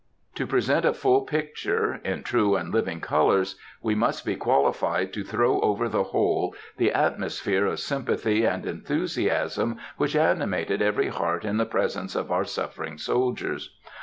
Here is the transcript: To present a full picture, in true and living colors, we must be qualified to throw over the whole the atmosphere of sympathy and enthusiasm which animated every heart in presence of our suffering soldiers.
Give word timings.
To 0.33 0.47
present 0.47 0.83
a 0.83 0.93
full 0.95 1.21
picture, 1.25 2.01
in 2.03 2.23
true 2.23 2.55
and 2.55 2.73
living 2.73 3.01
colors, 3.01 3.55
we 3.83 3.93
must 3.93 4.25
be 4.25 4.35
qualified 4.35 5.13
to 5.13 5.23
throw 5.23 5.59
over 5.61 5.87
the 5.87 6.05
whole 6.05 6.55
the 6.77 6.91
atmosphere 6.91 7.67
of 7.67 7.79
sympathy 7.79 8.43
and 8.43 8.65
enthusiasm 8.65 9.77
which 9.97 10.15
animated 10.15 10.81
every 10.81 11.09
heart 11.09 11.45
in 11.45 11.63
presence 11.67 12.15
of 12.15 12.31
our 12.31 12.45
suffering 12.45 12.97
soldiers. 12.97 13.75